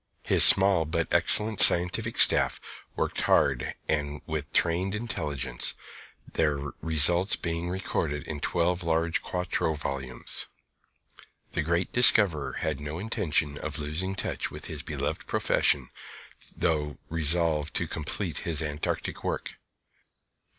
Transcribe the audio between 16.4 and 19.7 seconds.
though resolved to complete his Antarctic work.